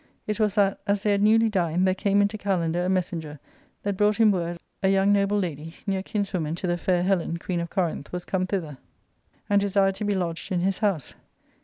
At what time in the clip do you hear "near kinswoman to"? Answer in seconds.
5.85-6.65